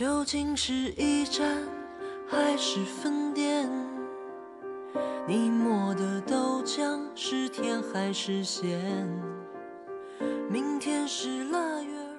[0.00, 1.58] 究竟是一站
[2.26, 3.68] 还是分店？
[5.28, 8.80] 你磨的豆浆是甜还是咸？
[10.50, 12.16] 明天是腊月儿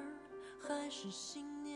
[0.59, 1.75] 还是新年？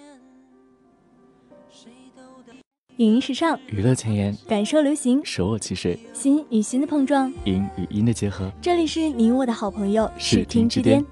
[1.72, 2.54] 谁都得
[2.98, 5.98] 影音时尚，娱乐前沿，感受流行，舍我其谁？
[6.14, 8.52] 心与心的碰撞，音与音的结合。
[8.62, 11.04] 这里是你我的好朋友视听之巅。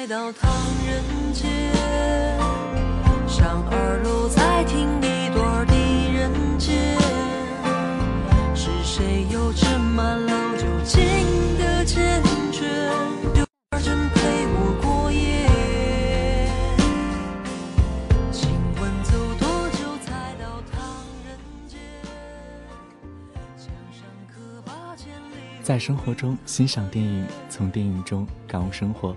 [0.00, 0.50] 远才到唐
[0.86, 1.46] 人街？
[3.28, 5.74] 上二楼再听一段狄
[6.14, 6.96] 仁杰。
[8.54, 10.98] 是谁又斟满老酒，敬
[11.58, 12.64] 的坚决？
[13.34, 15.46] 刘二真陪我过夜。
[18.32, 18.50] 请
[18.80, 20.80] 问走多久才到唐
[21.26, 21.36] 人
[21.68, 21.76] 街？
[23.58, 24.00] 墙上
[24.30, 25.60] 刻八千里。
[25.62, 29.14] 在生活中欣赏电影，从电影中感悟生活。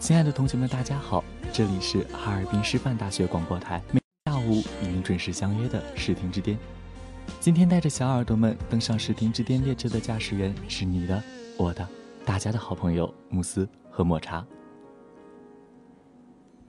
[0.00, 1.22] 亲爱的同学们，大家好，
[1.52, 6.58] 这里是哈尔滨师范大学广播台，每下午与您准时相约的视听之巅。
[7.38, 11.22] 今天带着小耳朵们登上视听之巅列车的驾驶员是你的、
[11.58, 11.86] 我的、
[12.24, 14.44] 大家的好朋友慕斯和抹茶。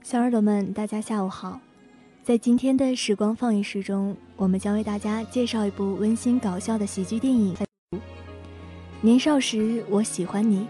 [0.02, 1.58] 小耳朵们，大家下午好。
[2.22, 7.56] 在今天的时光放映室中，我们将为大家介绍一部温馨搞笑的喜剧电影。
[9.00, 10.66] 年少时，我喜欢你，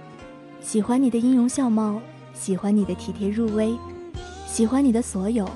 [0.60, 2.00] 喜欢你的音容笑貌，
[2.34, 3.76] 喜欢你的体贴入微，
[4.46, 5.48] 喜欢你的所有，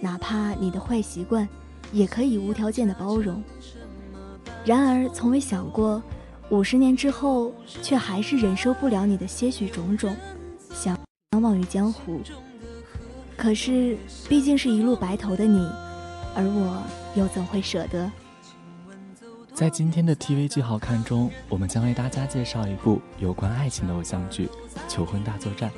[0.00, 1.48] 哪怕你的坏习惯，
[1.92, 3.42] 也可以无条件的包容。
[4.64, 6.02] 然而，从未想过，
[6.50, 7.52] 五十年之后，
[7.82, 10.14] 却还是忍受不了你的些许种种，
[10.72, 10.98] 想
[11.32, 12.20] 相忘于江湖。
[13.36, 13.96] 可是，
[14.28, 15.70] 毕竟是一路白头的你，
[16.34, 16.82] 而我
[17.14, 18.10] 又怎会舍得？
[19.54, 24.46] 在今天的 TV 剧好看中，我们将为大家介绍一部有关爱情的偶像剧
[24.88, 25.70] 《求婚大作战》。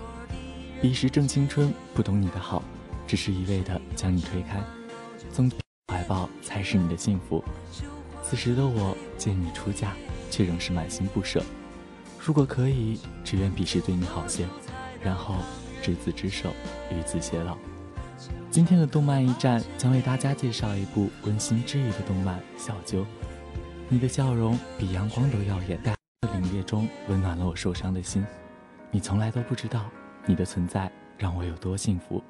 [0.81, 2.63] 彼时正青春，不懂你的好，
[3.07, 4.59] 只是一味的将你推开，
[5.31, 5.51] 总
[5.93, 7.45] 怀抱才是你的幸福。
[8.23, 9.93] 此时的我见你出嫁，
[10.31, 11.45] 却仍是满心不舍。
[12.19, 14.47] 如果可以，只愿彼时对你好些，
[15.03, 15.35] 然后
[15.83, 16.51] 执子之手，
[16.91, 17.59] 与子偕老。
[18.51, 23.03] 今天的动漫驿站将为大家介绍一部温馨治愈的动漫《小啾》。
[23.91, 28.25] 你的笑容比阳光都耀眼，在凛冽中温暖了我受伤的心。
[28.91, 29.85] 你从来都不知道，
[30.27, 32.23] 你的存在让我有多幸福。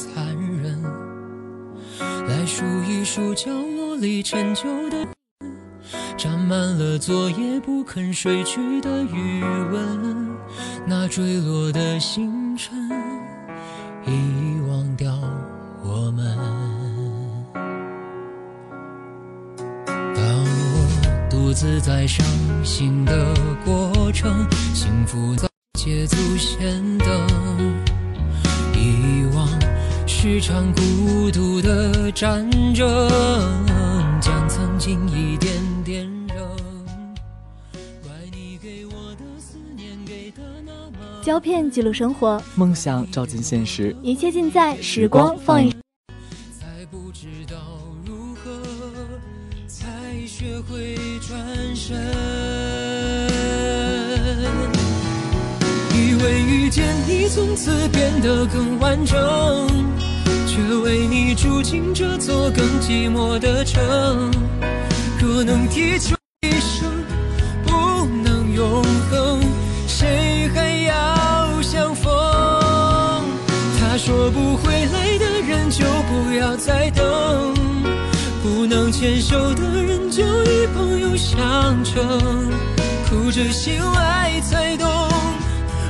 [0.00, 0.82] 残忍，
[2.26, 5.06] 来数一数角落里陈旧的，
[6.16, 10.38] 沾满了昨夜不肯睡去的余温，
[10.86, 12.74] 那坠落的星辰，
[14.06, 15.12] 遗忘掉
[15.84, 16.34] 我们。
[20.14, 22.26] 当我独自在伤
[22.64, 23.34] 心的
[23.66, 27.99] 过程，幸福早捷足先登。
[30.22, 33.08] 是是场孤独的战争，
[34.20, 35.50] 将曾经一点
[35.82, 36.36] 点扔。
[38.02, 41.22] 怪你给我的思念给的那么。
[41.22, 45.74] 胶片记录生活，梦想照进现实，一切尽在时光放映。
[46.52, 47.56] 才不知道
[48.04, 48.50] 如何，
[49.66, 49.88] 才
[50.26, 50.96] 学会
[51.26, 51.96] 转身。
[55.94, 59.18] 以为遇见你，从此变得更完整，
[60.60, 64.30] 却为你住进这座更寂寞的城。
[65.18, 66.86] 若能提出一生
[67.64, 69.40] 不能永恒，
[69.86, 72.12] 谁还要相逢？
[73.78, 77.54] 他说不回来的人就不要再等，
[78.42, 82.04] 不能牵手的人就与朋友相称，
[83.08, 84.86] 哭着醒来才懂。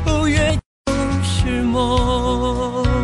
[0.07, 0.93] 哦，原都
[1.23, 3.00] 是梦。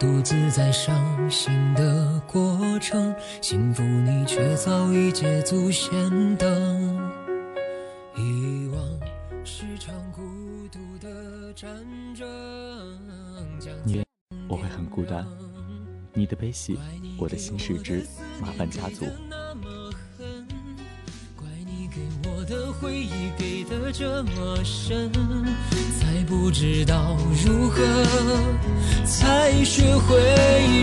[0.00, 6.96] 独自在伤心的过程，幸福你却早已捷足先登。
[8.16, 8.82] 遗忘
[9.44, 10.22] 是场孤
[10.72, 11.70] 独的战
[12.14, 12.26] 争。
[13.84, 14.02] 你，
[14.48, 15.22] 我会很孤单。
[16.14, 16.78] 你的悲喜，
[17.18, 18.02] 我的心事之
[18.40, 19.04] 麻烦家族。
[22.50, 25.08] 的回忆给的这么深，
[26.00, 27.16] 才不知道
[27.46, 27.80] 如何
[29.04, 30.18] 才学会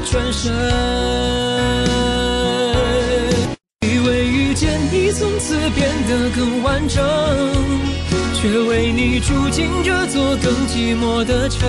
[0.10, 0.54] 转身。
[3.82, 7.04] 以为遇见你从此变得更完整，
[8.34, 11.68] 却为你住进这座更寂寞的城。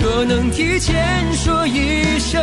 [0.00, 2.40] 若能提前说一声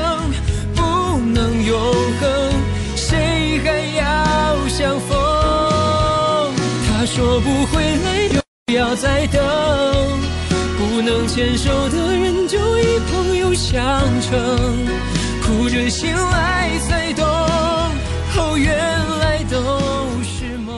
[0.76, 1.80] 不能永
[2.20, 2.52] 恒，
[2.98, 5.39] 谁还要相逢？
[7.12, 9.42] 说不回来，就不要再等。
[10.78, 14.88] 不能牵手的人，就与朋友相称。
[15.42, 18.78] 哭着醒来才懂，哦，原
[19.20, 19.58] 来都
[20.24, 20.70] 是梦。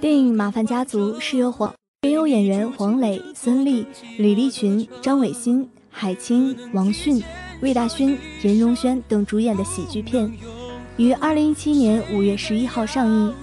[0.00, 1.72] 电影《麻烦家族》是由黄
[2.02, 3.86] 原有演员黄磊、孙俪、
[4.18, 7.22] 李立群、张伟新、海清、王迅。
[7.60, 10.32] 魏大勋、任容萱等主演的喜剧片，
[10.96, 13.34] 于二零一七年五月十一号上映。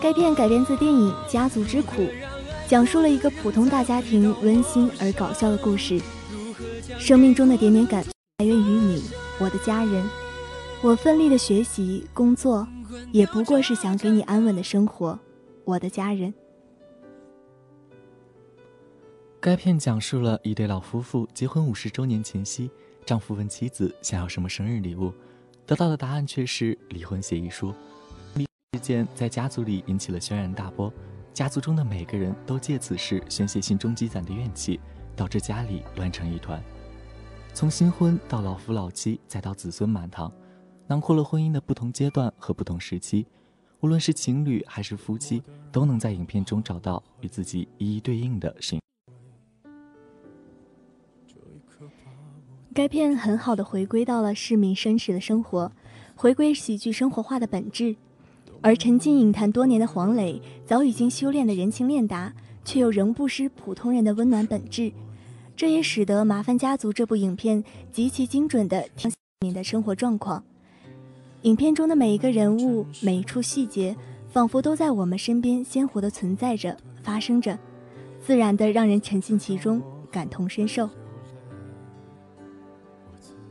[0.00, 2.02] 该片改编自电影《家族之苦》，
[2.66, 6.00] 讲述了一个普通大家庭温馨而搞笑的故事。
[6.98, 8.04] 生命中的点点感
[8.38, 9.02] 来源于你，
[9.38, 10.04] 我的家人。
[10.82, 12.66] 我奋力的学习工作，
[13.12, 15.16] 也不过是想给你安稳的生活，
[15.64, 16.34] 我的家人。
[19.40, 22.68] 该片讲述了一对老夫妇结婚五十周年前夕。
[23.04, 25.12] 丈夫问妻子想要什么生日礼物，
[25.66, 27.74] 得到的答案却是离婚协议书。
[28.74, 30.90] 事件在家族里引起了轩然大波，
[31.34, 34.80] 家族中的每个人都借此事宣泄心中积攒的怨气，
[35.14, 36.62] 导致家里乱成一团。
[37.52, 40.32] 从新婚到老夫老妻，再到子孙满堂，
[40.86, 43.26] 囊括了婚姻的不同阶段和不同时期。
[43.80, 48.80] 无论是情侣还是夫妻，都能在影片中找到与自己一一对应的神。
[52.74, 55.70] 该片很好的回归到了市民真实的生活，
[56.14, 57.94] 回归喜剧生活化的本质。
[58.62, 62.32] 而沉浸影坛多年的黄磊，早已经修炼的人情练达，
[62.64, 64.90] 却又仍不失普通人的温暖本质。
[65.54, 70.42] 这也使得《麻烦家族》这部影片极其精准地体现你的生活状况。
[71.42, 73.94] 影片中的每一个人物、每一处细节，
[74.28, 77.58] 仿佛都在我们身边鲜活地存在着、发生着，
[78.18, 80.88] 自然的让人沉浸其中，感同身受。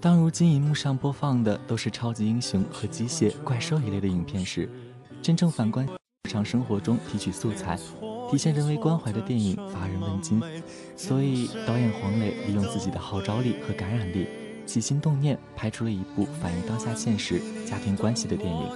[0.01, 4.67] 当如今荧幕上播放的都是超级英雄和机械怪兽一类的影片时，
[5.22, 5.86] 真正反观
[6.24, 7.77] 日常生活中提取素材、
[8.31, 10.41] 体现人为关怀的电影乏人问津。
[10.98, 14.27] 所以导演黄磊利用自己的号召力和感染力，
[14.65, 18.70] 起心动念拍出了一部反映当下现实家庭关系的电影，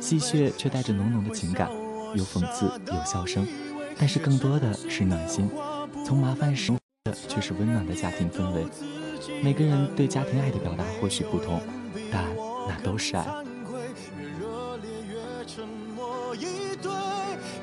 [0.00, 1.70] 戏谑却带着浓浓的情感，
[2.14, 3.46] 有讽刺有笑声，
[3.98, 5.50] 但是更多的是暖心。
[6.06, 6.72] 从麻烦时
[7.04, 8.64] 的却是温暖的家庭氛围。
[9.42, 11.60] 每个人对家庭爱的表达或许不同，
[12.12, 12.24] 但
[12.68, 13.24] 那都是爱。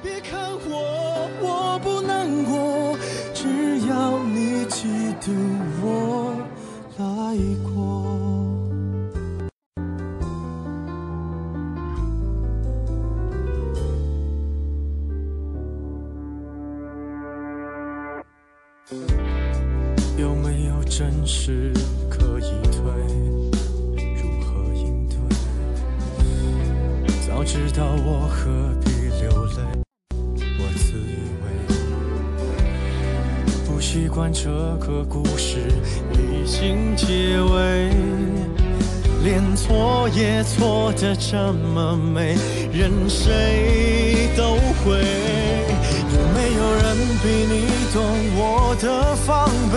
[0.03, 0.75] 别看我，
[1.41, 2.97] 我不难过，
[3.33, 4.87] 只要你记
[5.21, 5.27] 得
[5.74, 5.74] 我
[41.35, 42.37] 这么美，
[42.71, 45.03] 任谁都会。
[46.15, 47.99] 有没有人比你懂
[48.37, 49.75] 我的防备？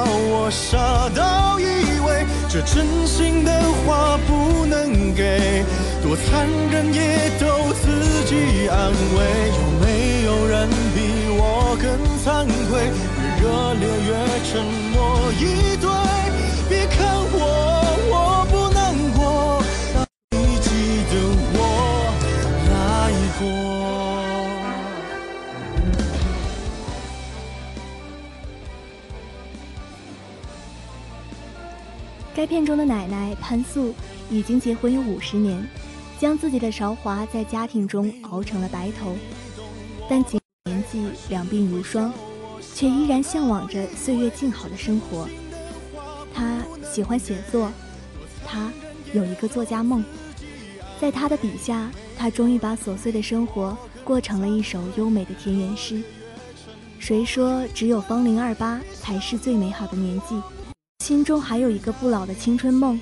[0.00, 0.78] 我傻
[1.14, 1.62] 到以
[2.06, 3.52] 为这真心的
[3.84, 5.62] 话不能给，
[6.02, 9.18] 多残忍也都自己安慰。
[9.60, 10.96] 有没有人比
[11.36, 11.84] 我更
[12.24, 12.88] 惭愧？
[13.42, 14.10] 越热烈越
[14.48, 14.97] 沉默
[32.38, 33.92] 该片中的奶奶潘素
[34.30, 35.60] 已经结婚有五十年，
[36.20, 39.16] 将自己的韶华在家庭中熬成了白头，
[40.08, 42.12] 但尽年纪两鬓如霜，
[42.76, 45.28] 却依然向往着岁月静好的生活。
[46.32, 47.72] 她喜欢写作，
[48.46, 48.70] 她
[49.12, 50.04] 有一个作家梦，
[51.00, 56.00] 在她的笔下，她终于把琐碎的生活过成了一首优美的田园诗。
[57.00, 60.40] 谁说只有芳龄二八才是最美好的年纪？
[61.04, 63.00] 心中还有一个不老的青春梦，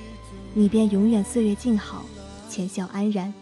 [0.53, 2.05] 你便永远岁月静好，
[2.49, 3.33] 浅笑安然。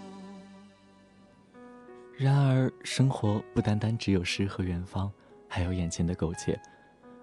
[2.17, 5.13] 然而，生活不单单只有诗和远方，
[5.49, 6.59] 还有眼前的苟且。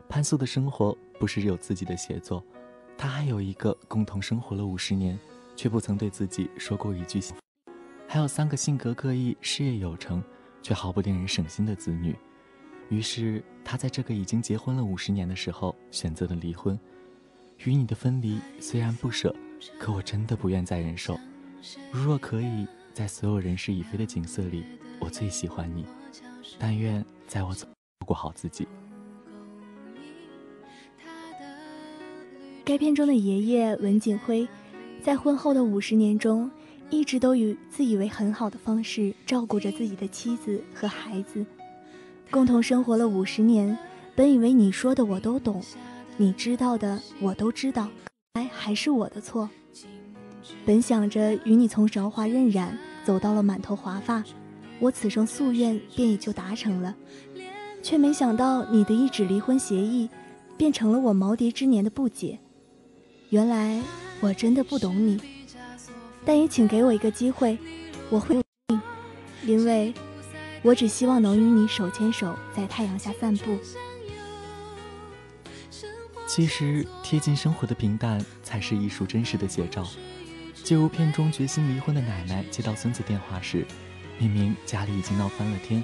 [0.10, 2.44] 潘素的生活不是有自己的写作，
[2.98, 5.18] 他还有一个共同生活了五十年，
[5.56, 7.20] 却不曾对自己说过一句，
[8.08, 10.22] 还有三个性格各异、事业有成，
[10.62, 12.14] 却毫不令人省心的子女。
[12.90, 16.78] 于是，他在这个已经结婚了五十年的时候，选择了离婚。
[17.64, 19.36] 与你的分离虽然不舍，
[19.78, 21.20] 可我真的不愿再忍受。
[21.92, 24.64] 如若可以，在所有人事已非的景色里，
[25.00, 25.86] 我最喜欢你。
[26.58, 27.68] 但愿在我走
[28.06, 28.68] 过好自己。
[32.66, 34.48] 该片中的爷爷文景辉，
[35.04, 36.50] 在婚后的五十年中，
[36.90, 41.46] 一直都以自以为很好的方式照顾着自己的妻子和孩子，
[42.32, 43.78] 共同生活了五十年。
[44.16, 45.62] 本以为你说的我都懂。
[46.18, 47.90] 你知道的，我都知道，
[48.34, 49.50] 哎，还是我的错。
[50.66, 52.70] 本想着与你从韶华荏苒
[53.04, 54.24] 走到了满头华发，
[54.80, 56.96] 我此生夙愿便也就达成了，
[57.82, 60.10] 却没想到你的一纸离婚协议，
[60.58, 62.38] 变成了我耄耋之年的不解。
[63.30, 63.82] 原来
[64.20, 65.20] 我真的不懂你，
[66.26, 67.58] 但也请给我一个机会，
[68.10, 68.40] 我会，
[69.46, 69.94] 因为，
[70.62, 73.58] 我只希望能与你手牵手在太阳下散步。
[76.34, 79.86] 其实，贴近生活的平淡才是艺术真实的写照。
[80.64, 83.68] 纪录片中决心离婚的奶奶接到孙子电话时，
[84.18, 85.84] 明明家里已经闹翻了天，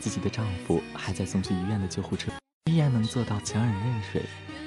[0.00, 2.32] 自己的丈夫还在送去医院的救护车，
[2.64, 4.22] 依然能做到强忍泪水，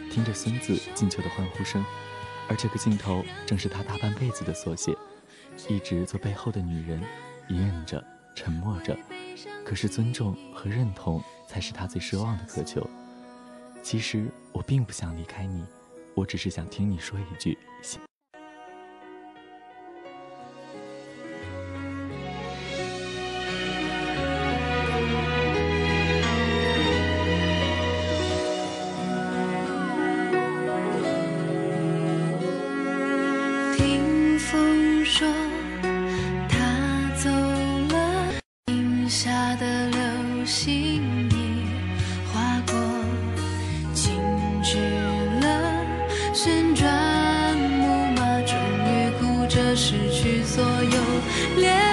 [0.09, 1.83] 听着孙子进球的欢呼声。
[2.47, 4.95] 而这个镜头正是她大半辈子的缩写，
[5.67, 7.03] 一直做背后的女人，
[7.49, 8.01] 隐忍着，
[8.33, 8.97] 沉默着。
[9.65, 12.89] 可是尊重和认同才是她最奢望的渴求。
[13.89, 15.63] 其实我并不想离开你，
[16.13, 17.57] 我只是想听你说一句。
[33.77, 35.25] 听风说，
[36.49, 38.33] 他走了，
[38.67, 41.16] 云下的流星。
[51.55, 51.86] 恋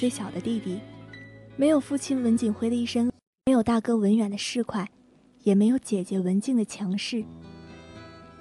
[0.00, 0.80] 最小的弟弟，
[1.56, 3.12] 没有父亲文景辉的一身，
[3.44, 4.86] 没有大哥文远的市侩，
[5.42, 7.22] 也没有姐姐文静的强势。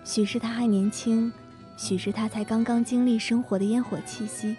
[0.05, 1.29] 许是他还年轻，
[1.75, 4.55] 许是他才刚刚经历生活的烟火气息，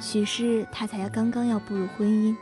[0.00, 2.34] 许是他才刚刚要步入婚姻，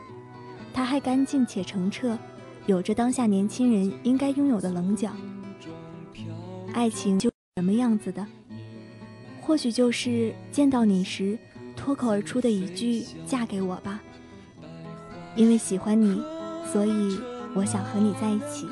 [0.72, 2.18] 他还干净且澄澈，
[2.64, 5.12] 有着当下年轻人应该拥有的棱角。
[6.72, 8.26] 爱情就什么样子的？
[9.42, 11.38] 或许就是见到你时
[11.76, 14.00] 脱口而出的一句“嫁给我吧”。
[15.36, 16.20] 因为喜欢你，
[16.72, 17.20] 所以
[17.54, 18.66] 我想和你在一起。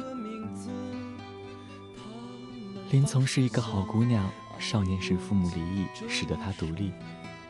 [2.90, 6.90] 林从是一个好姑娘，少年时父母离异，使得她独立。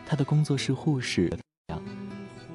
[0.04, 1.32] 她的工作是护士。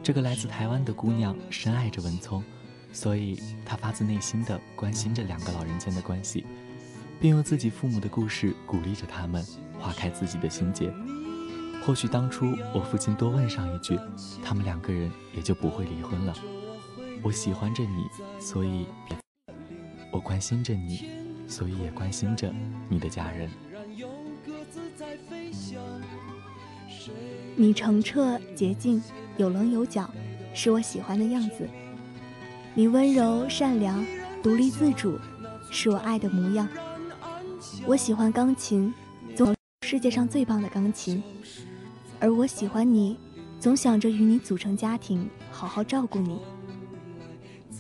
[0.04, 2.44] 这个来自台湾的姑娘深爱着文聪，
[2.92, 6.46] 所以她发自内心的关心着两个老人间的关系。
[7.22, 9.46] 并用自己父母的故事鼓励着他们，
[9.78, 10.90] 化开自己的心结。
[11.90, 14.00] 或许当初我父亲多问上一句，
[14.44, 16.36] 他们两个人也就不会离婚了。
[17.24, 18.06] 我喜欢着你，
[18.40, 18.86] 所以
[20.12, 21.10] 我关心着你，
[21.48, 22.54] 所以也关心着
[22.90, 23.50] 你的家人。
[27.56, 29.02] 你澄澈洁净，
[29.38, 30.08] 有棱有角，
[30.54, 31.68] 是我喜欢的样子。
[32.76, 34.06] 你温柔善良，
[34.44, 35.18] 独立自主，
[35.72, 36.70] 是我爱的模样。
[37.88, 38.94] 我喜欢钢琴，
[39.36, 41.24] 总世界上最棒的钢琴，
[42.20, 43.18] 而我喜欢你，
[43.60, 46.40] 总想着与你组成家庭，好好照顾你。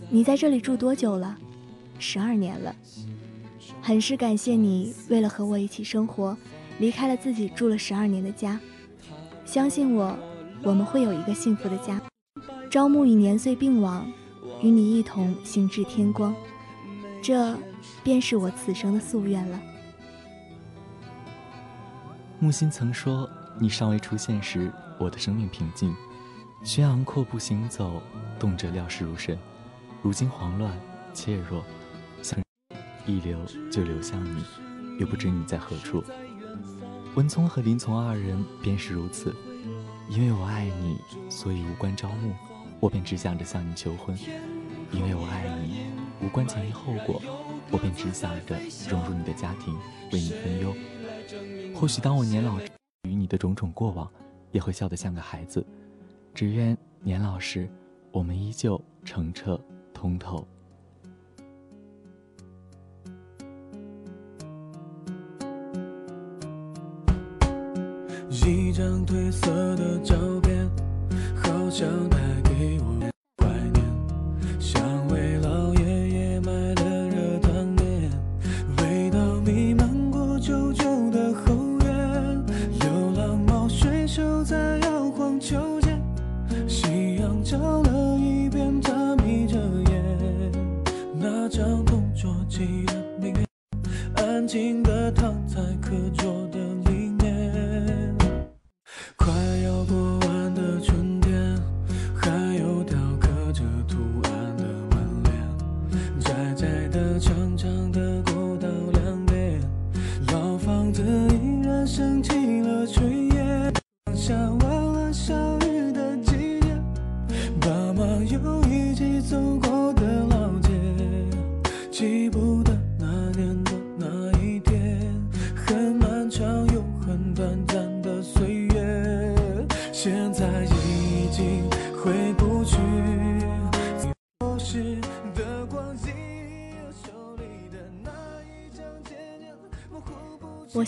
[0.09, 1.37] 你在这里住多久了？
[1.99, 2.73] 十二年了，
[3.81, 6.35] 很是感谢你，为了和我一起生活，
[6.79, 8.59] 离开了自己住了十二年的家。
[9.43, 10.17] 相信我，
[10.63, 12.01] 我们会有一个幸福的家。
[12.69, 14.09] 朝暮与年岁并往，
[14.61, 16.33] 与你一同行至天光，
[17.21, 17.57] 这
[18.03, 19.59] 便是我此生的夙愿了。
[22.39, 23.29] 木心曾说
[23.61, 25.93] ：“你尚未出现时，我的生命平静，
[26.63, 28.01] 轩昂阔步行走，
[28.39, 29.37] 动辄料事如神。
[30.01, 30.71] 如今慌乱
[31.13, 31.61] 怯弱，
[32.21, 32.39] 想
[33.05, 33.37] 一流
[33.69, 34.45] 就流向你，
[34.97, 36.01] 又不知你在何处。
[37.15, 39.35] 文聪和林从二人便是如此，
[40.09, 40.97] 因为我爱你，
[41.29, 42.31] 所以无关朝暮，
[42.79, 44.15] 我便只想着向你求婚；
[44.93, 45.87] 因为我爱你，
[46.25, 47.21] 无关前因后果，
[47.71, 48.57] 我便只想着
[48.89, 49.75] 融入你的家庭，
[50.13, 50.73] 为你分忧。”
[51.75, 52.57] 或许当我年老，
[53.09, 54.07] 与你的种种过往，
[54.51, 55.65] 也会笑得像个孩子。
[56.35, 57.67] 只愿年老时，
[58.11, 59.59] 我们依旧澄澈
[59.91, 60.47] 通透。
[68.49, 70.67] 一张褪色的照片，
[71.35, 73.18] 好像带给我。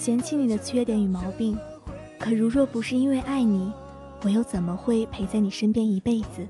[0.01, 1.55] 嫌弃你的缺点与毛病，
[2.17, 3.71] 可如若不是因为爱你，
[4.23, 6.47] 我又怎么会陪在你身边一辈子？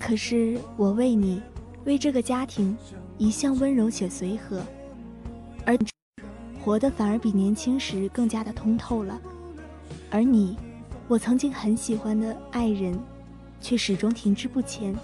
[0.00, 1.42] 可是我为你，
[1.84, 2.74] 为这个家庭，
[3.18, 4.62] 一向温柔且随和，
[5.66, 5.76] 而
[6.58, 9.20] 活得反而比年轻时更加的通透了。
[10.08, 10.56] 而你，
[11.08, 12.98] 我曾经很喜欢的爱人，
[13.60, 14.96] 却始终停滞不前，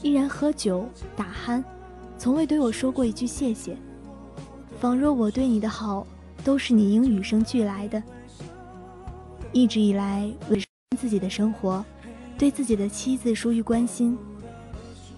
[0.00, 1.62] 依然喝酒打鼾，
[2.16, 3.76] 从未对我说过一句谢谢，
[4.80, 6.06] 仿若我对你的好。
[6.44, 8.02] 都是你应与生俱来的。
[9.52, 10.62] 一直以来，为
[10.98, 11.84] 自己的生活，
[12.38, 14.16] 对自己的妻子疏于关心。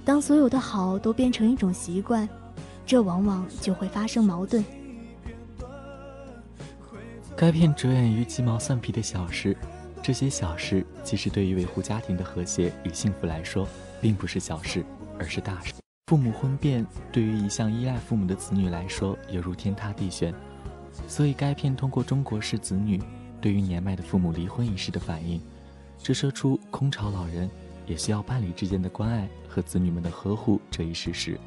[0.05, 2.29] 当所有的好都变成一种习惯，
[2.85, 4.65] 这往往就会发生矛盾。
[7.37, 9.57] 该片着眼于鸡毛蒜皮的小事，
[10.03, 13.67] 这些小事其实对于维护家庭的和谐与幸福来说，
[14.01, 14.85] 并不是小事，
[15.19, 15.73] 而是大事。
[16.09, 20.35] 父母婚变，对于一向依赖父母的子女来说，犹如天塌地陷。
[21.07, 23.01] 所以，该片通过中国式子女
[23.41, 25.41] 对于年迈的父母离婚一事的反应，
[25.99, 27.51] 折射出空巢老人
[27.87, 31.39] 也需要伴侣之间的关爱和子女们的呵护这一事实。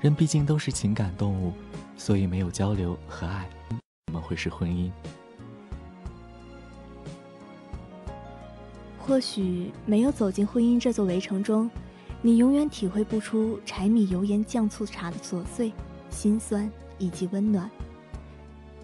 [0.00, 1.52] 人毕竟都是情感动物，
[1.96, 3.48] 所以没有交流和爱，
[4.06, 4.90] 怎么会是婚姻？
[8.98, 11.68] 或许没有走进婚姻这座围城中，
[12.22, 15.72] 你永远体会不出柴米油盐酱醋茶的琐碎、
[16.08, 17.68] 心酸以及温暖。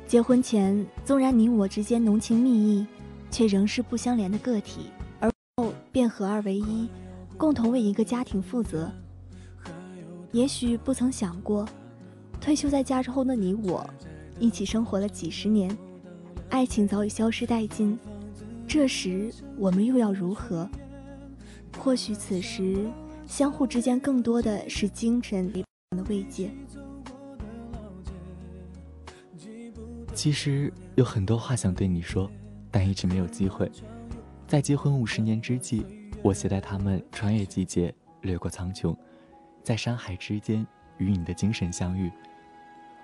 [0.06, 2.86] 结婚前，纵然你我之间浓情蜜意，
[3.28, 4.82] 却仍是不相连的个体，
[5.18, 6.88] 而后便合二为一，
[7.36, 8.88] 共同为一个家庭负责。
[10.30, 11.66] 也许不曾想过，
[12.40, 13.84] 退休在家之后的你我，
[14.38, 15.76] 一起生活了几十年，
[16.50, 17.98] 爱情早已消失殆尽。
[18.68, 20.68] 这时我们又要如何？
[21.78, 22.86] 或许此时，
[23.26, 25.64] 相互之间更多的是精神的
[26.08, 26.48] 慰藉。
[30.16, 32.28] 其实有很多话想对你说，
[32.70, 33.70] 但一直没有机会。
[34.48, 35.84] 在结婚五十年之际，
[36.22, 38.96] 我携带他们穿越季节，掠过苍穹。
[39.62, 42.10] 在山海之间与你的精神相遇，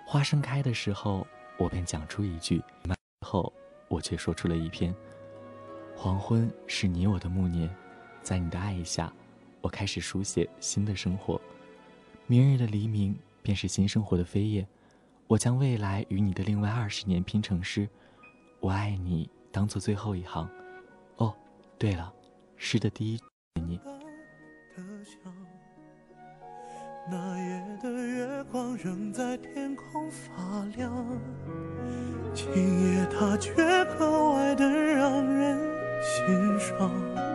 [0.07, 1.27] 花盛开的时候，
[1.59, 2.59] 我便讲出一句；
[3.21, 3.53] 后，
[3.89, 4.95] 我却说出了一篇。
[5.95, 7.69] 黄昏是你我的暮年，
[8.23, 9.13] 在你的爱意下，
[9.61, 11.39] 我开始书写新的生活。
[12.27, 14.67] 明日的黎明便是新生活的飞页，
[15.33, 17.89] 我将未来与你的另外二十年拼成诗。
[18.61, 20.47] 我爱你，当做最后一行。
[21.17, 21.35] 哦，
[21.79, 22.13] 对了，
[22.59, 23.81] 诗的第一句你。
[27.11, 30.93] 那夜的月光仍在天空发亮，
[32.35, 33.55] 今夜它却
[33.97, 35.59] 格外的让人
[36.03, 37.32] 心伤。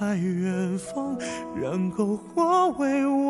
[0.00, 1.14] 在远方
[1.54, 3.29] 然后化为我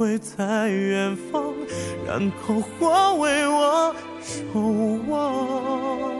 [0.00, 1.54] 会在远方
[3.18, 4.58] 为我守
[5.10, 6.10] 望。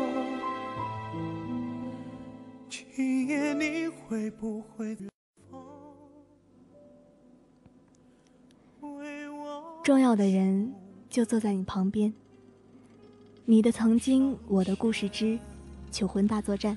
[2.69, 4.95] 今夜你会不会
[9.83, 10.75] 重要的人
[11.09, 12.13] 就坐在你旁边。
[13.47, 15.39] 你的曾经，我的故事之
[15.91, 16.77] 求婚大作战。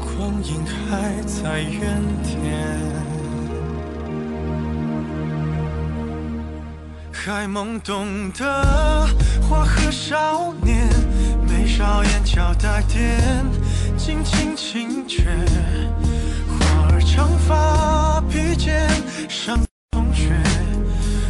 [0.00, 2.34] 光阴还在原点，
[7.12, 9.06] 还懵懂的
[9.42, 10.88] 花和少年，
[11.46, 13.20] 眉梢眼角带点
[13.96, 15.24] 轻轻轻绝，
[16.48, 18.88] 花儿长发披肩
[19.28, 19.58] 上
[19.90, 20.32] 同学，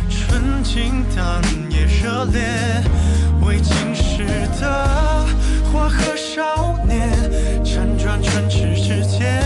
[0.09, 2.39] 纯净但也热烈。
[3.91, 5.08] 想的
[5.73, 7.11] 花和少年
[7.63, 9.43] 辗转唇齿之间，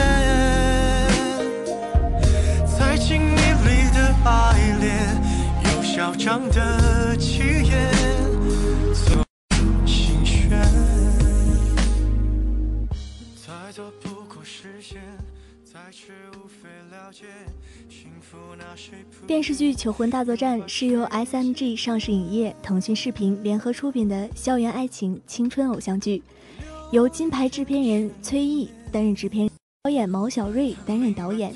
[2.64, 5.20] 在静谧里的爱恋，
[5.64, 7.92] 有嚣张的气焰。
[9.84, 10.62] 心弦。
[13.74, 14.11] 多不。
[19.26, 26.22] 电视剧《求婚大作战》是由 SMG 上市影业、腾讯视频联合出品的校园爱情青春偶像剧，
[26.92, 29.50] 由金牌制片人崔毅担任制片，
[29.82, 31.54] 导演毛小瑞担任导演，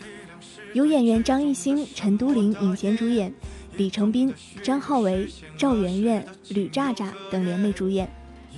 [0.74, 3.32] 由演员张艺兴、陈都灵领衔主演，
[3.78, 8.06] 李成斌、张浩维、赵媛媛、吕炸炸等联袂主演，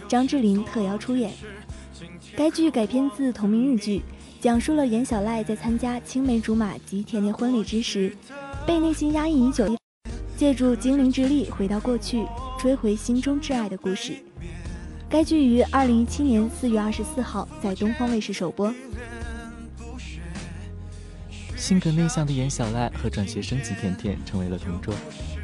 [0.09, 1.33] 张智霖特邀出演。
[2.37, 4.03] 该剧改编自同名日剧，
[4.41, 8.15] 讲述了严小赖在参加青梅竹马及甜甜婚礼之时。
[8.65, 9.77] 被内心压抑已久，
[10.37, 12.25] 借助精灵之力回到过去，
[12.59, 14.13] 追回心中挚爱的故事。
[15.09, 18.73] 该剧于二零一七年四月二十四号在东方卫视首播。
[21.57, 24.95] 性格内向的严小赖和转学生吉甜甜成为了同桌，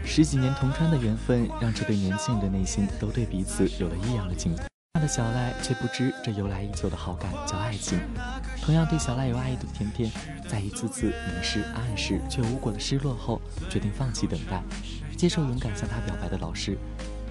[0.05, 4.55] 十几年同窗的缘分让这对年轻人的内心都对彼此有了异样的敬
[4.95, 5.05] 他。
[5.05, 8.01] 的小赖却不知这由来已久的好感叫爱情。
[8.63, 10.11] 同样对小赖有爱意的甜甜，
[10.49, 14.63] 在一次次明示暗示却无果的失落后，决定放弃等待，
[15.15, 16.79] 接受勇敢向他表白的老师。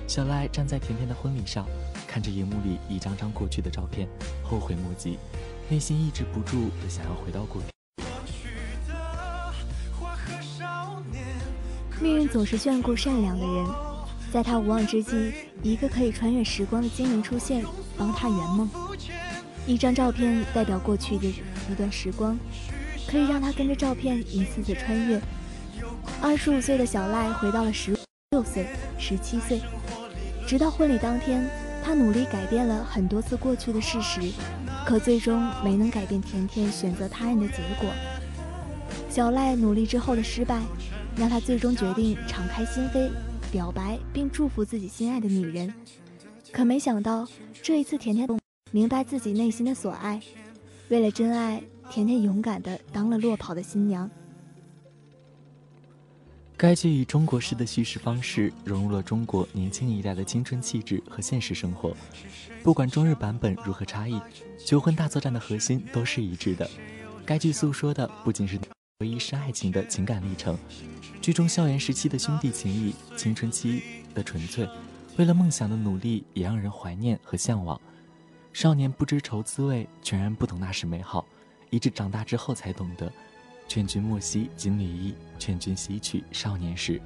[0.07, 1.65] 小赖站在甜甜的婚礼上，
[2.07, 4.07] 看着荧幕里一张张过去的照片，
[4.43, 5.17] 后悔莫及，
[5.67, 7.67] 内心抑制不住的想要回到过去。
[11.99, 13.92] 命运总是眷顾善良的人。
[14.33, 17.63] 在他无望之际，一个可以穿越时光的精灵出现，
[17.95, 18.67] 帮他圆梦。
[19.67, 22.35] 一张照片代表过去的一段时光，
[23.05, 25.21] 可以让他跟着照片一次次穿越。
[26.19, 27.95] 二十五岁的小赖回到了十
[28.31, 28.65] 六岁、
[28.97, 29.61] 十七岁，
[30.47, 31.47] 直到婚礼当天，
[31.83, 34.19] 他努力改变了很多次过去的事实，
[34.83, 37.87] 可最终没能改变甜甜选择他人的结果。
[39.11, 40.59] 小赖努力之后的失败，
[41.15, 43.11] 让他最终决定敞开心扉。
[43.53, 45.71] 表白并祝福自己心爱的女人，
[46.51, 47.27] 可没想到
[47.61, 48.27] 这一次，甜甜
[48.71, 50.19] 明白自己内心的所爱。
[50.89, 54.09] 为了真爱，甜甜勇敢地当了落跑的新娘。
[56.57, 61.95] 该剧以中国式的叙事方式融入了中国年轻一代的青春气质和现实生活。
[62.63, 64.15] 不管中日版本如何差异，
[64.57, 66.67] 《求婚大作战》的核心都是一致的。
[67.23, 68.57] 该剧诉说的不仅是。
[69.03, 70.57] 唯一是爱情的情感历程，
[71.21, 73.83] 剧中校园时期的兄弟情谊、青春期
[74.15, 74.65] 的纯粹，
[75.17, 77.77] 为了梦想的努力也让人怀念和向往。
[78.53, 81.25] 少年不知愁滋味，全然不懂那时美好，
[81.69, 83.11] 一直长大之后才懂得。
[83.67, 87.01] 劝君莫惜锦鲤衣，劝君惜取少年时。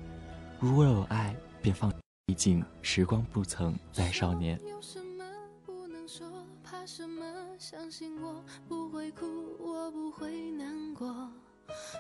[0.60, 1.92] 如若有爱，便放。
[2.28, 4.60] 毕竟时光不曾再少年。
[4.70, 5.26] 有什么
[5.66, 6.30] 不能说？
[6.64, 7.26] 怕什么？
[7.58, 9.26] 相信我不会哭，
[9.60, 11.32] 我不会难过。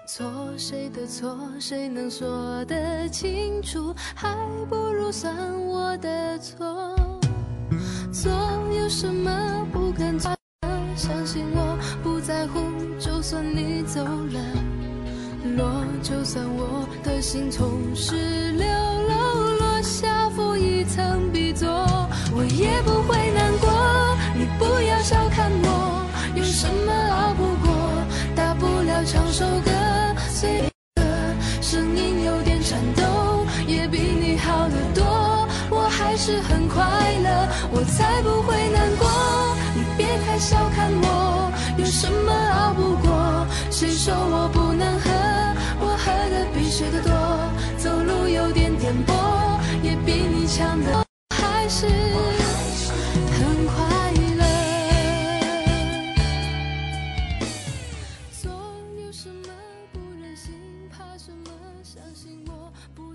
[0.07, 0.25] 错
[0.57, 3.93] 谁的错，谁能说得清楚？
[4.15, 4.35] 还
[4.69, 6.95] 不如算我的错。
[8.11, 8.31] 错
[8.71, 10.35] 有什么不敢做？
[10.95, 12.59] 相信我不在乎，
[12.99, 14.39] 就算你走了，
[15.57, 18.76] 落就算我的心从失了
[29.37, 29.69] 首歌。
[30.29, 30.63] 随
[30.95, 31.03] 的
[31.61, 35.47] 声音有点颤抖，也比你好得多。
[35.69, 36.83] 我还是很快
[37.21, 39.07] 乐，我才不会难过。
[39.75, 43.45] 你别太小看我，有什么熬不过？
[43.69, 45.11] 谁说我不能喝？
[45.81, 47.11] 我喝的比谁的多。
[47.77, 49.13] 走路有点颠簸，
[49.83, 51.05] 也比你强的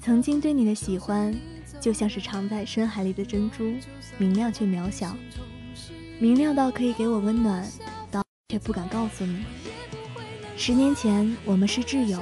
[0.05, 1.33] 曾经对你的喜欢，
[1.81, 3.73] 就像是藏在深海里的珍珠，
[4.19, 5.17] 明亮却渺小，
[6.19, 7.65] 明亮到可以给我温暖，
[8.11, 9.45] 到却不敢告诉你。
[10.57, 12.21] 十年前，我们是挚友，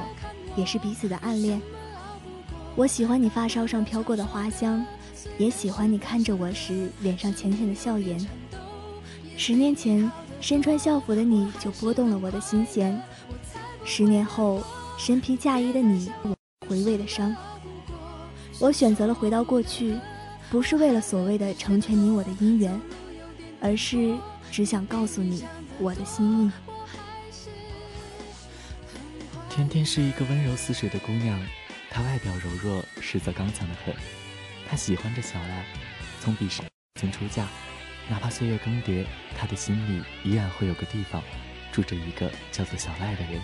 [0.56, 1.58] 也是彼此的暗恋。
[2.76, 4.84] 我喜欢你发梢上飘过的花香，
[5.38, 8.20] 也喜欢你看着我时脸上浅浅的笑颜。
[9.38, 13.02] 十年前，身穿校服的你就拨动了我的心弦。
[13.86, 14.62] 十年后，
[14.98, 16.12] 身披嫁衣的你，
[16.68, 17.34] 回味的伤。
[18.60, 19.98] 我选择了回到过去，
[20.50, 22.78] 不是为了所谓的成全你我的姻缘，
[23.58, 24.14] 而是
[24.52, 25.44] 只想告诉你
[25.78, 26.52] 我的心意。
[29.48, 31.40] 甜甜是一个温柔似水的姑娘，
[31.90, 33.94] 她外表柔弱，实则刚强的很。
[34.68, 35.64] 她喜欢着小赖，
[36.20, 36.60] 从彼时
[37.00, 37.46] 曾出嫁，
[38.10, 41.22] 哪怕岁月更迭，她的心里依然会有个地方，
[41.72, 43.40] 住着一个叫做小赖的人。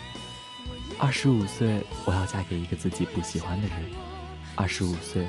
[0.98, 3.79] 二十五岁，我要嫁给一个自己不喜欢的人。
[4.57, 5.27] 二十五岁，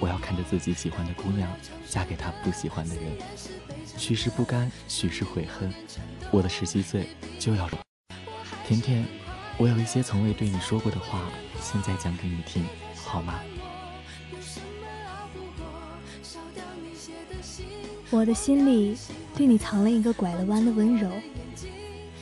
[0.00, 1.48] 我要看着自己喜欢的姑娘
[1.86, 3.04] 嫁给他不喜欢的人，
[3.96, 5.72] 许是不甘，许是悔恨。
[6.30, 7.06] 我的十七岁
[7.38, 7.68] 就要。
[8.66, 9.04] 甜甜，
[9.58, 11.20] 我有一些从未对你说过的话，
[11.60, 12.64] 现在讲给你听，
[13.04, 13.40] 好吗？
[18.08, 18.96] 我的心里
[19.36, 21.10] 对你藏了一个拐了弯的温柔。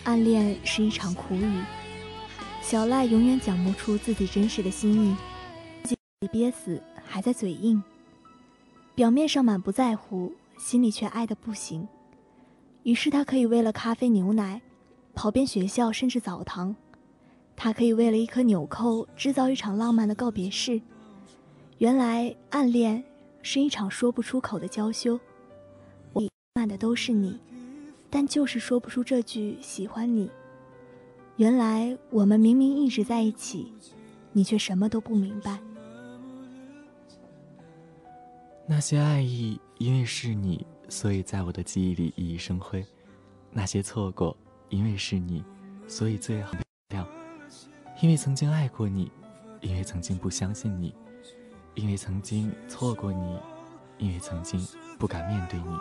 [0.05, 1.63] 暗恋是一场苦雨，
[2.63, 5.17] 小赖永远讲不出自己真实的心意，
[6.21, 7.81] 你憋死还在嘴硬，
[8.97, 11.87] 表面上满不在乎，心里却爱的不行。
[12.83, 14.61] 于是他可以为了咖啡牛奶。
[15.15, 16.75] 跑遍学校，甚至澡堂，
[17.57, 20.81] 他可以为了一颗纽扣制造一场浪漫的告别式。
[21.79, 23.03] 原来暗恋
[23.43, 25.19] 是一场说不出口的娇羞。
[26.13, 27.39] 我爱的都是你，
[28.11, 30.29] 但就是说不出这句喜欢你。
[31.37, 33.73] 原来我们明明一直在一起，
[34.33, 35.61] 你却什么都不明白。
[38.71, 42.83] 那些爱意，因为是你，所以在我的记忆里熠熠生辉；
[43.51, 44.37] 那些错过。
[44.69, 45.43] 因为是你，
[45.87, 46.53] 所以最好
[46.91, 47.09] 亮。
[48.03, 49.11] 因为曾经爱过你，
[49.63, 50.95] 因为曾经不相信你，
[51.75, 53.39] 因为曾经错过你，
[53.97, 54.63] 因为曾经
[54.99, 55.79] 不敢面对你。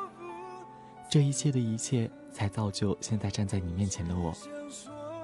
[1.09, 4.33] 这一切的一切，才造就现在站在你面前的我。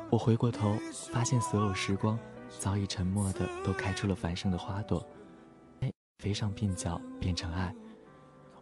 [0.09, 0.77] 我回过头，
[1.13, 2.19] 发现所有时光
[2.59, 5.07] 早已沉默的，都开出了繁盛的花朵，
[6.23, 7.75] 飞上鬓角，变成爱。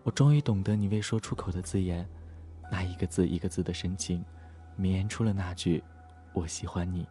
[0.02, 2.10] 我终于懂得你未说出口的字眼，
[2.72, 4.26] 那一个字一个字的深情。
[4.76, 5.84] 绵延出了那句
[6.34, 7.08] ：“我喜欢你。”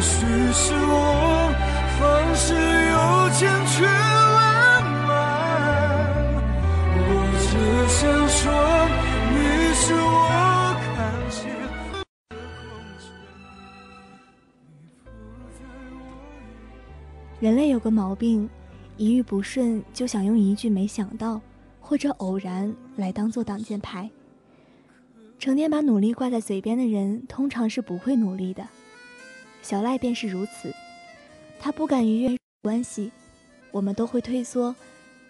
[0.00, 1.52] 许是我
[1.98, 5.14] 方式有欠缺浪漫，
[6.98, 7.00] 我
[7.40, 7.48] 只
[7.88, 8.42] 想说
[9.32, 9.36] 你
[9.74, 10.26] 是我
[17.38, 18.48] 人类有个毛病，
[18.96, 21.38] 一遇不顺就想用一句“没想到”
[21.80, 24.10] 或者“偶然”来当做挡箭牌。
[25.38, 28.66] 成天把努力挂在嘴边的人，通常是不会努力的。
[29.66, 30.72] 小赖便是如此，
[31.58, 33.10] 他不敢逾越关系，
[33.72, 34.76] 我们都会退缩，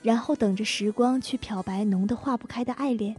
[0.02, 3.16] 然后等着时光去漂白浓得化不开的爱恋，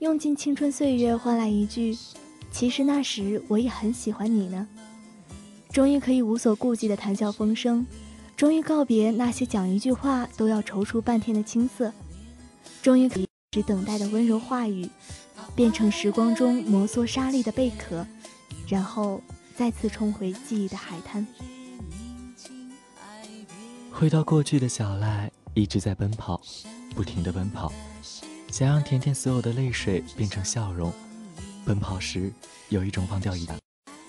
[0.00, 1.96] 用尽青春岁月换来一句
[2.52, 4.68] “其实那时我也很喜欢你呢”。
[5.72, 7.86] 终于可以无所顾忌的谈笑风生，
[8.36, 11.90] 终于告别那些讲一句话都要踌躇半天的青涩，
[12.82, 14.86] 终于可以只等待的温柔话语，
[15.56, 18.06] 变成时光中摩挲沙砾的贝壳，
[18.68, 19.22] 然后
[19.60, 21.26] 再次冲回记忆的海滩。
[23.92, 26.40] 回到过去的小赖一直在奔跑，
[26.94, 27.70] 不停的奔跑，
[28.50, 30.90] 想让甜甜所有的泪水变成笑容。
[31.66, 32.32] 奔跑时
[32.70, 33.46] 有一种忘掉一。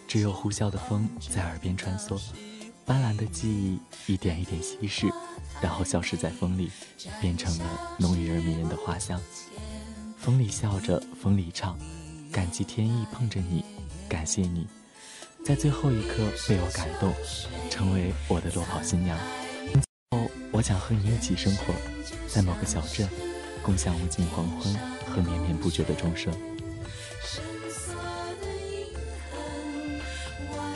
[0.07, 2.17] 只有呼啸的风在耳边穿梭，
[2.85, 3.77] 斑斓的记忆
[4.13, 5.11] 一点一点稀释，
[5.61, 6.71] 然后消失在风里，
[7.19, 9.19] 变成了浓郁而迷人的花香。
[10.17, 11.77] 风里笑着，风里唱，
[12.31, 13.65] 感激天意碰着你，
[14.07, 14.65] 感谢你，
[15.43, 16.17] 在最后一刻
[16.47, 17.11] 被我感动，
[17.69, 19.17] 成为我的落跑新娘。
[20.11, 21.73] 后，我想和你一起生活
[22.27, 23.09] 在某个小镇，
[23.63, 24.73] 共享无尽黄昏
[25.05, 26.31] 和绵绵不绝的钟声。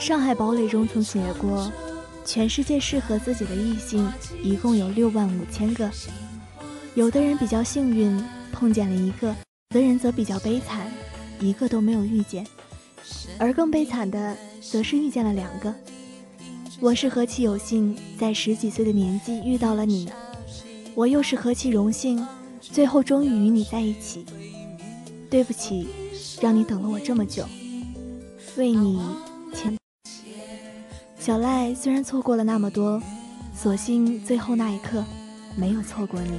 [0.00, 1.72] 上海堡垒》中曾写过，
[2.24, 4.12] 全世界适合自己的异性
[4.42, 5.88] 一共有六万五千个。
[6.94, 8.20] 有的人比较幸运，
[8.52, 9.28] 碰见了一个；
[9.70, 10.90] 有的人则比较悲惨，
[11.38, 12.44] 一个都没有遇见。
[13.38, 14.36] 而更悲惨的，
[14.70, 15.74] 则是遇见了两个。
[16.80, 20.06] 我是何其有幸，在十几岁的年纪遇到了你；
[20.94, 22.26] 我又是何其荣幸，
[22.60, 24.26] 最后终于与你在一起。
[25.30, 25.88] 对不起，
[26.40, 27.44] 让你等了我这么久，
[28.56, 29.00] 为你。
[31.18, 33.02] 小赖虽然错过了那么多，
[33.52, 35.04] 所幸最后那一刻
[35.56, 36.38] 没有错过你。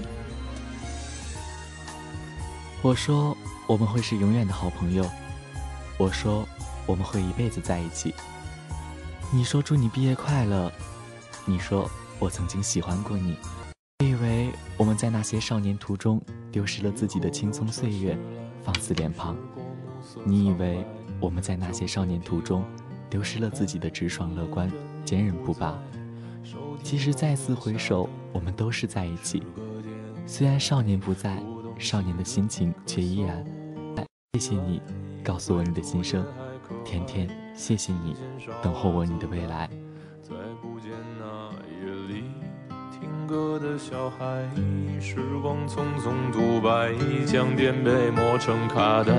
[2.81, 3.35] 我说
[3.67, 5.05] 我们会是永远的好朋友，
[5.97, 6.47] 我说
[6.87, 8.15] 我们会一辈子在一起。
[9.31, 10.71] 你说祝你毕业快乐，
[11.45, 13.37] 你说我曾经喜欢过你。
[13.99, 16.19] 我以为我们在那些少年途中
[16.51, 18.17] 丢失了自己的青葱岁月，
[18.63, 19.37] 放肆脸庞。
[20.23, 20.83] 你以为
[21.19, 22.65] 我们在那些少年途中。
[23.09, 24.69] 丢失了自己的直爽乐观、
[25.05, 25.81] 坚韧不拔。
[26.83, 29.41] 其实再次回首，我们都是在一起。
[30.25, 31.41] 虽然少年不在，
[31.79, 33.45] 少年的心情却依然。
[34.33, 34.81] 谢谢你，
[35.23, 36.21] 告诉我你的心声。
[36.83, 38.15] 甜甜，谢谢你，
[38.61, 39.69] 等候我你的未来。
[40.21, 41.51] 再不见那
[41.85, 42.23] 夜里
[42.91, 44.43] 听歌的小孩，
[44.99, 46.93] 时光匆匆独白，
[47.25, 49.13] 将颠沛磨成卡带，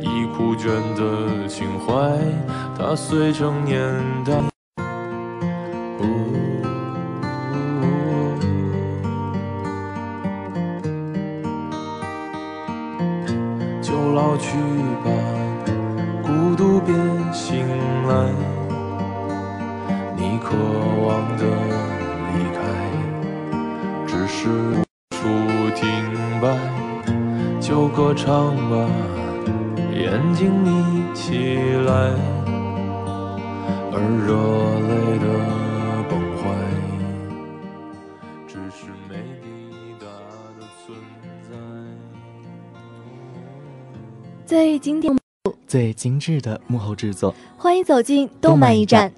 [0.00, 2.18] 已枯卷的情怀，
[2.76, 4.55] 它碎成年代。
[45.96, 49.12] 精致的幕后制作，欢迎走进动漫驿站。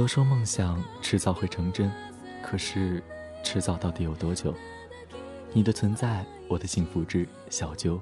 [0.00, 1.92] 都说梦想迟早会成真，
[2.42, 3.02] 可是，
[3.44, 4.54] 迟早到底有多久？
[5.52, 8.00] 你的存在，我的幸福之小揪。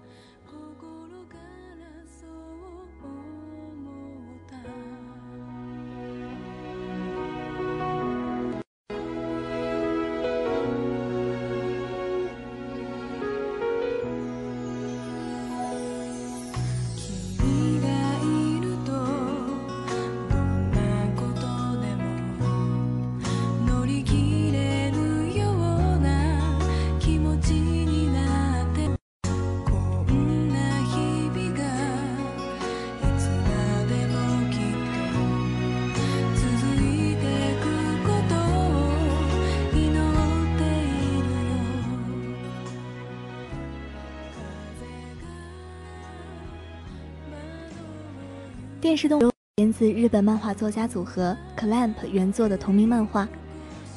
[48.99, 53.29] 电视动源自日本漫画作家组合 Clamp 原作的同名漫画，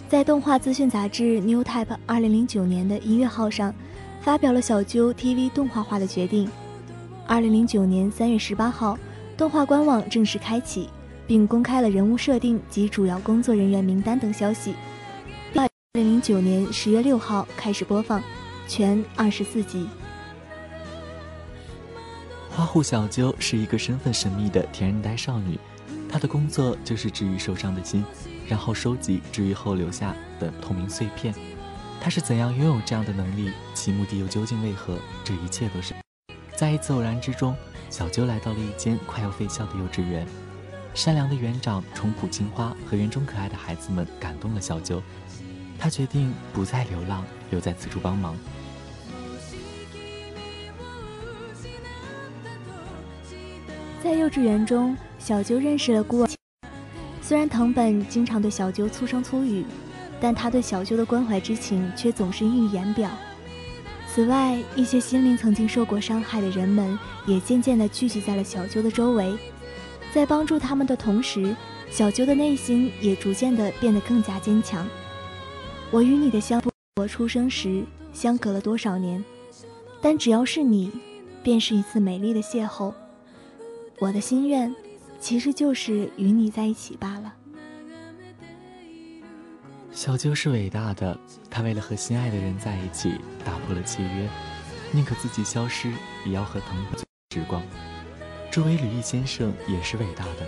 [0.07, 3.73] 在动画资讯杂志 New Type 二零零九年的音乐号上，
[4.21, 6.47] 发表了小鸠 TV 动画化的决定。
[7.25, 8.95] 二零零九年三月十八号，
[9.35, 10.87] 动画官网正式开启，
[11.25, 14.75] 并公开了人物设定及主要工作人员名单等消息。
[15.55, 18.21] 二零零九年十月六号开始播放，
[18.67, 19.87] 全二十四集。
[22.71, 25.59] 护小鸠是一个身份神秘的天然呆少女，
[26.09, 28.01] 她的工作就是治愈受伤的心，
[28.47, 31.35] 然后收集治愈后留下的透明碎片。
[31.99, 33.51] 她是怎样拥有这样的能力？
[33.73, 34.97] 其目的又究竟为何？
[35.21, 35.93] 这一切都是
[36.55, 37.53] 在一次偶然之中，
[37.89, 40.25] 小啾来到了一间快要废校的幼稚园。
[40.93, 45.01] 善良的园长重朴青花和园中可爱的孩子们感动了小啾，
[45.77, 48.33] 他决定不再流浪，留在此处帮忙。
[54.03, 56.29] 在幼稚园中，小鸠认识了孤儿。
[57.21, 59.63] 虽然藤本经常对小鸠粗声粗语，
[60.19, 63.11] 但他对小鸠的关怀之情却总是溢于言表。
[64.07, 66.97] 此外，一些心灵曾经受过伤害的人们
[67.27, 69.37] 也渐渐地聚集在了小鸠的周围。
[70.11, 71.55] 在帮助他们的同时，
[71.91, 74.85] 小鸠的内心也逐渐地变得更加坚强。
[75.91, 76.59] 我与你的相，
[76.99, 79.23] 我出生时相隔了多少年？
[80.01, 80.91] 但只要是你，
[81.43, 82.91] 便是一次美丽的邂逅。
[84.01, 84.75] 我的心愿，
[85.19, 87.31] 其实就是与你在一起罢了。
[89.91, 91.15] 小鸠是伟大的，
[91.51, 93.13] 他为了和心爱的人在一起，
[93.45, 94.27] 打破了契约，
[94.91, 95.93] 宁可自己消失，
[96.25, 96.99] 也要和藤本
[97.29, 97.61] 时光。
[98.49, 100.47] 周围吕毅先生也是伟大的，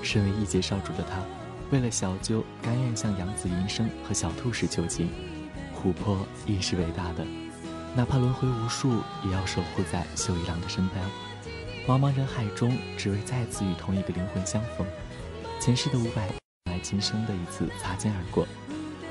[0.00, 1.18] 身为一阶少主的他，
[1.72, 5.08] 为了小鸠，甘愿向杨子银生和小兔时求情。
[5.74, 7.26] 琥珀亦是伟大的，
[7.96, 11.04] 哪怕轮回无数，也要守护在秀一郎的身边。
[11.84, 14.86] 茫茫人海中，只为再次与同一个灵魂相逢。
[15.58, 16.28] 前世的五百
[16.66, 18.46] 来今生的一次擦肩而过，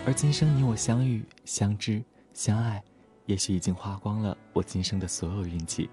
[0.05, 2.01] 而今生你我相遇、相知、
[2.33, 2.81] 相爱，
[3.25, 5.89] 也许已经花光了我今生的所有运气。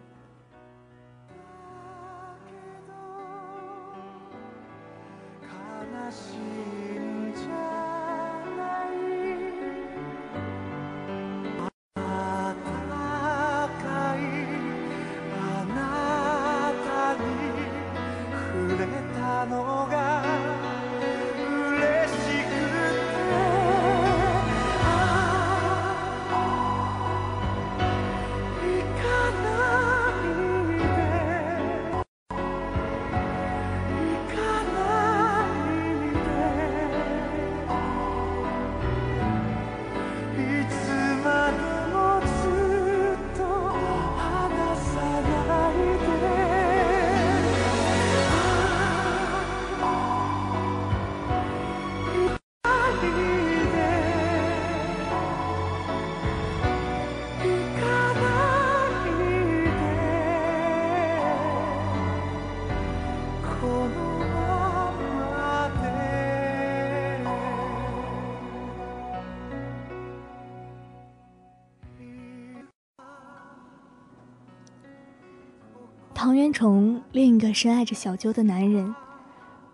[76.49, 78.95] 阿虫，另一个深爱着小鸠的男人。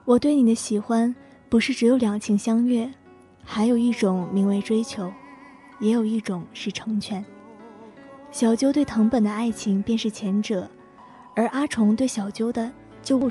[0.05, 1.15] 我对你的喜欢，
[1.49, 2.91] 不是只有两情相悦，
[3.45, 5.13] 还有一种名为追求，
[5.79, 7.25] 也有一种是成全。
[8.33, 10.69] 小鸠对藤本的爱情便是前者，
[11.37, 12.69] 而阿虫对小鸠的
[13.01, 13.31] 就不。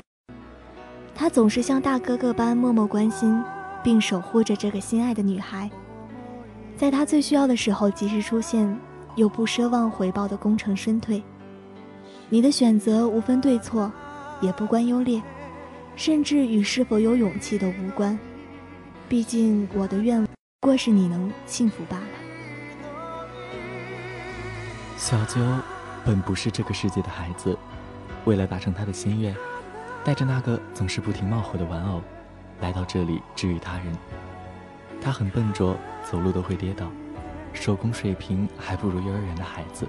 [1.14, 3.38] 他总是像大哥哥般默默关心，
[3.82, 5.70] 并守护着这个心爱的女孩，
[6.78, 8.74] 在他最需要的时候及时出现，
[9.16, 11.22] 又不奢望回报的功成身退。
[12.30, 13.92] 你的选择无分对错，
[14.40, 15.22] 也不关优劣，
[15.94, 18.18] 甚至与是否有勇气都无关。
[19.08, 20.26] 毕竟我的愿望，
[20.60, 22.04] 不过是你能幸福罢了。
[24.96, 25.38] 小啾
[26.04, 27.56] 本不是这个世界的孩子，
[28.24, 29.36] 为了达成他的心愿，
[30.02, 32.00] 带着那个总是不停冒火的玩偶，
[32.60, 33.86] 来到这里治愈他人。
[35.00, 35.76] 他很笨拙，
[36.10, 36.90] 走路都会跌倒，
[37.52, 39.86] 手工水平还不如幼儿园的孩子。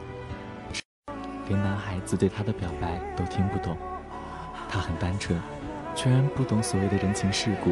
[1.48, 3.78] 连男孩子对他的表白都听不懂，
[4.70, 5.39] 他很单纯，
[5.96, 7.72] 全然不懂所谓的人情世故。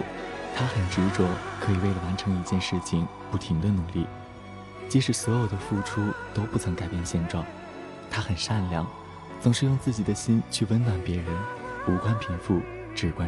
[0.55, 1.28] 他很执着，
[1.59, 4.05] 可以为了完成一件事情不停的努力，
[4.88, 6.01] 即使所有的付出
[6.34, 7.43] 都不曾改变现状。
[8.11, 8.86] 他很善良，
[9.41, 11.26] 总是用自己的心去温暖别人，
[11.88, 12.61] 无关贫富，
[12.93, 13.28] 只关。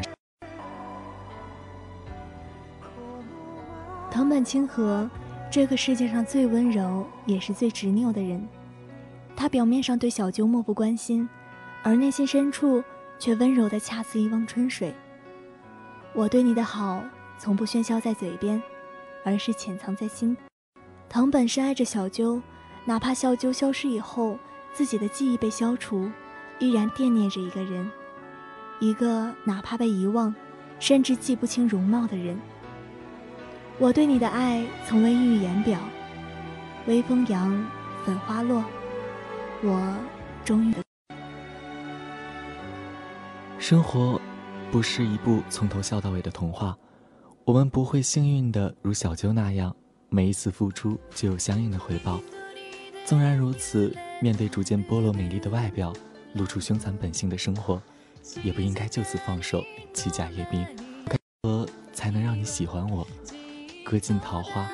[4.11, 5.09] 藤本清和，
[5.49, 8.47] 这个世界上最温柔也是最执拗的人。
[9.35, 11.27] 他表面上对小鸠漠不关心，
[11.83, 12.83] 而内心深处
[13.19, 14.93] 却温柔的恰似一汪春水。
[16.13, 17.03] 我对你的好，
[17.37, 18.61] 从不喧嚣在嘴边，
[19.23, 20.35] 而是潜藏在心。
[21.09, 22.41] 藤本深爱着小鸠，
[22.85, 24.39] 哪怕小鸠消失以后，
[24.73, 26.09] 自己的记忆被消除，
[26.59, 27.91] 依然惦念着一个人，
[28.79, 30.33] 一个哪怕被遗忘，
[30.79, 32.39] 甚至记不清容貌的人。
[33.77, 35.77] 我对你的爱，从未溢于言表。
[36.87, 37.65] 微风扬，
[38.05, 38.63] 粉花落。
[39.67, 39.97] 我
[40.45, 40.75] 终于。
[43.57, 44.21] 生活
[44.71, 46.77] 不是一部从头笑到尾的童话，
[47.43, 49.75] 我们不会幸运的如小鸠那样，
[50.09, 52.21] 每一次付出就有相应的回报。
[53.05, 53.91] 纵然如此，
[54.21, 55.91] 面对逐渐剥落美丽的外表，
[56.33, 57.81] 露出凶残本性的生活，
[58.43, 59.63] 也不应该就此放手，
[59.95, 60.63] 弃甲夜兵。
[61.07, 63.07] 该如何才能让你喜欢我？
[63.83, 64.69] 歌尽桃花，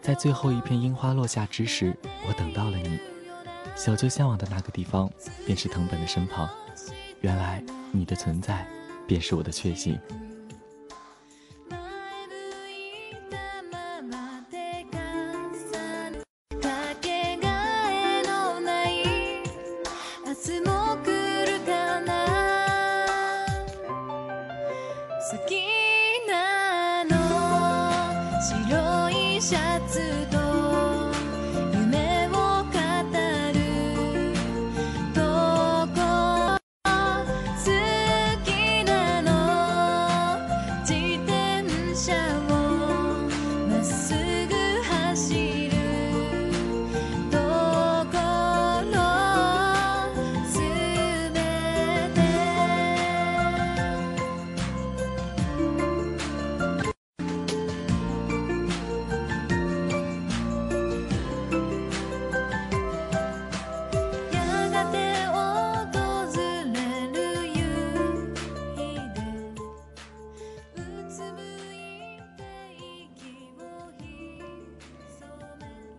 [0.00, 1.92] 在最后一片樱花落下之时，
[2.28, 3.00] 我等到了你。
[3.78, 5.08] 小舅向往的那个地方，
[5.46, 6.50] 便是藤本的身旁。
[7.20, 7.62] 原来
[7.92, 8.66] 你的存在，
[9.06, 9.96] 便是我的确信。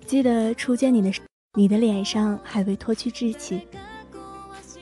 [0.09, 1.21] 记得初见你的时，
[1.53, 3.61] 你的脸上还未脱去稚气，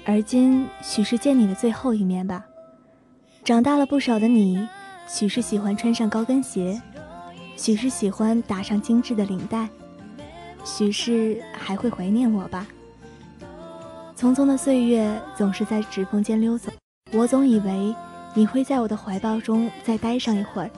[0.05, 2.45] 而今许是见你的最后一面吧。
[3.43, 4.65] 长大了不少的你，
[5.05, 6.82] 许是喜欢穿上高跟鞋，
[7.57, 9.67] 许是喜欢打上精致的领带，
[10.63, 12.65] 许是还会怀念我吧。
[14.15, 16.71] 匆匆的岁月总是在指缝间溜走，
[17.11, 17.93] 我总以为
[18.34, 20.71] 你会在我的怀抱中再待上一会儿，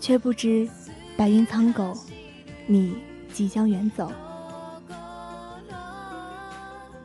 [0.00, 0.68] 却不知
[1.16, 1.96] 白云苍狗，
[2.66, 2.96] 你。
[3.38, 4.10] 即将远走，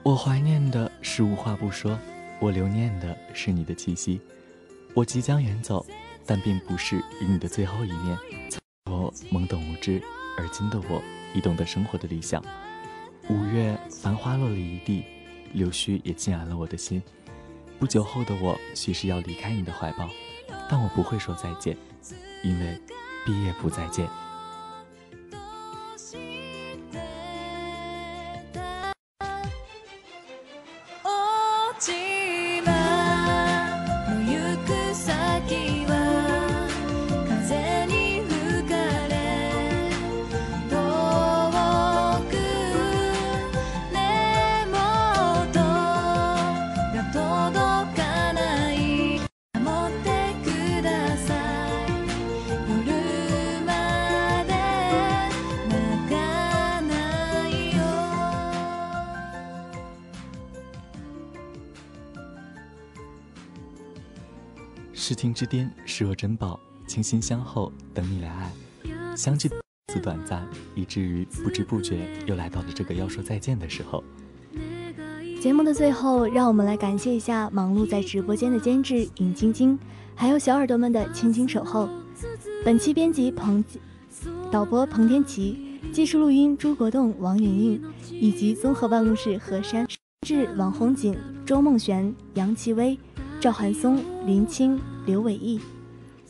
[0.01, 1.95] 我怀念的是无话不说，
[2.39, 4.19] 我留念的是你的气息。
[4.95, 5.86] 我即将远走，
[6.25, 8.17] 但并不是与你的最后一面。
[8.89, 10.01] 我懵懂无知，
[10.36, 10.99] 而今的我
[11.36, 12.43] 已懂得生活的理想。
[13.29, 15.03] 五月繁花落了一地，
[15.51, 16.99] 柳絮也浸染了我的心。
[17.77, 20.09] 不久后的我，许是要离开你的怀抱，
[20.67, 21.77] 但我不会说再见，
[22.43, 22.81] 因为
[23.23, 24.09] 毕业不再见。
[65.24, 68.51] 视听之巅，视若珍宝，倾心相候，等你来爱。
[69.15, 69.49] 相聚
[69.88, 70.45] 此短暂，
[70.76, 74.03] 以至于不知不觉又来到了这个要说再见的时候。
[75.39, 79.80] 节目的最后，让我们来感谢一下忙碌在直播间的监制尹晶晶，
[80.13, 81.88] 还有小耳朵们的倾情守候。
[82.65, 83.63] 本期编辑彭，
[84.51, 89.88] 导播彭天琪，技术录音朱国栋、王莹莹，以及综合办公室何山、
[90.28, 92.99] 志、王红锦、周梦璇、杨奇薇。
[93.43, 95.59] 赵寒松、林青、刘伟毅，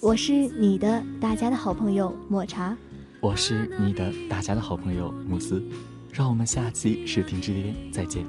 [0.02, 2.76] 我是你的大家的好朋友抹茶，
[3.20, 5.62] 我是你的大家的好朋友慕斯，
[6.12, 8.26] 让我们下期视频之巅再见。